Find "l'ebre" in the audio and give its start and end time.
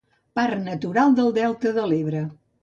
1.93-2.25